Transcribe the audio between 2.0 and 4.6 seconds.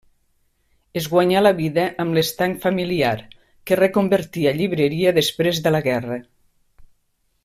amb l'estanc familiar, que reconvertí a